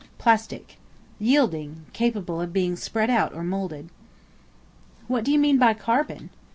]Plastic, 0.17 0.79
yielding, 1.19 1.85
capable 1.93 2.41
of 2.41 2.51
being 2.51 2.75
spread 2.75 3.11
out 3.11 3.35
or 3.35 3.43
moulded. 3.43 3.89
What 5.07 5.23
do 5.23 5.31
you 5.31 5.37
mean 5.37 5.59
by 5.59 5.75
Carbon? 5.75 6.31